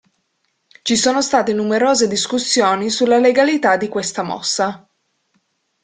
Ci 0.81 0.95
sono 0.97 1.21
state 1.21 1.53
numerose 1.53 2.07
discussioni 2.07 2.89
sulla 2.89 3.19
legalità 3.19 3.77
di 3.77 3.87
questa 3.87 4.23
mossa. 4.23 4.89